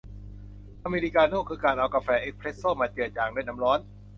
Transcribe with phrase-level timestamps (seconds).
[0.83, 3.79] อเมริกาโน่ คือการเอากาแฟเอสเพรสโซ่มาเจือจางด้วยน้ำร้อน